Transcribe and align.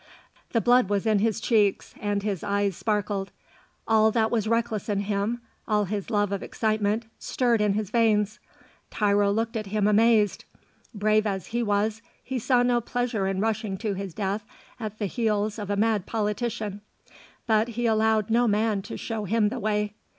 The 0.51 0.61
blood 0.61 0.89
was 0.89 1.05
in 1.05 1.19
his 1.19 1.39
cheeks 1.39 1.93
and 2.01 2.23
his 2.23 2.43
eyes 2.43 2.75
sparkled; 2.75 3.29
all 3.87 4.09
that 4.09 4.31
was 4.31 4.47
reckless 4.47 4.89
in 4.89 5.01
him, 5.01 5.43
all 5.67 5.85
his 5.85 6.09
love 6.09 6.31
of 6.31 6.41
excitement, 6.41 7.05
stirred 7.19 7.61
in 7.61 7.73
his 7.73 7.91
veins. 7.91 8.39
Tiro 8.89 9.31
looked 9.31 9.55
at 9.55 9.67
him 9.67 9.85
amazed. 9.85 10.43
Brave 10.91 11.27
as 11.27 11.45
he 11.53 11.61
was, 11.61 12.01
he 12.23 12.39
saw 12.39 12.63
no 12.63 12.81
pleasure 12.81 13.27
in 13.27 13.41
rushing 13.41 13.77
to 13.77 13.93
his 13.93 14.15
death 14.15 14.43
at 14.79 14.97
the 14.97 15.05
heels 15.05 15.59
of 15.59 15.69
a 15.69 15.77
mad 15.77 16.07
politician; 16.07 16.81
but 17.45 17.67
he 17.67 17.85
allowed 17.85 18.31
no 18.31 18.47
man 18.47 18.81
to 18.81 18.97
show 18.97 19.25
him 19.25 19.49
the 19.49 19.59
way. 19.59 19.93